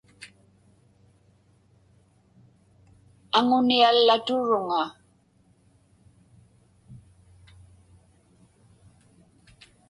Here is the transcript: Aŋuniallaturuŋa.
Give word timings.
Aŋuniallaturuŋa. 3.37 4.83